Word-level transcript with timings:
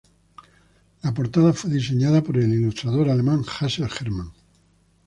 La 1.03 1.13
portada 1.13 1.53
fue 1.53 1.69
diseñada 1.69 2.23
por 2.23 2.35
el 2.37 2.51
ilustrador 2.51 3.07
alemán 3.11 3.43
Axel 3.61 3.83
Hermann. 3.85 4.33